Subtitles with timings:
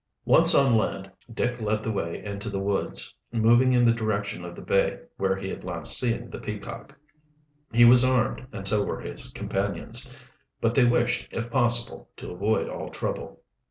[0.25, 4.55] Once on land Dick led the way into the woods, moving in the direction of
[4.55, 6.97] the bay where he had last seen the Peacock.
[7.71, 10.11] He was armed, and so were his companions,
[10.59, 13.43] but they wished, if possible, to avoid all trouble.